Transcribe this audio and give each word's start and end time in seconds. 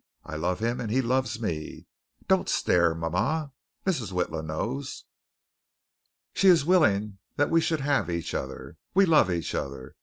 I 0.25 0.35
love 0.35 0.57
him 0.61 0.79
and 0.81 0.89
he 0.89 0.99
loves 0.99 1.39
me. 1.39 1.85
Don't 2.27 2.49
stare, 2.49 2.95
mama. 2.95 3.51
Mrs. 3.85 4.11
Witla 4.11 4.43
knows. 4.43 5.03
She 6.33 6.47
is 6.47 6.65
willing 6.65 7.19
that 7.35 7.51
we 7.51 7.61
should 7.61 7.81
have 7.81 8.09
each 8.09 8.33
other. 8.33 8.77
We 8.95 9.05
love 9.05 9.29
each 9.29 9.53
other. 9.53 9.95